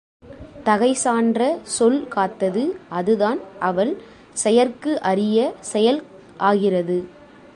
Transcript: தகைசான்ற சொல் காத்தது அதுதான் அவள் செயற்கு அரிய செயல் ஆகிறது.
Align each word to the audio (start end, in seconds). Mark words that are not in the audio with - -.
தகைசான்ற 0.63 1.41
சொல் 1.75 2.07
காத்தது 2.07 2.63
அதுதான் 2.89 3.39
அவள் 3.59 3.93
செயற்கு 4.43 4.91
அரிய 5.01 5.37
செயல் 5.71 6.01
ஆகிறது. 6.37 6.97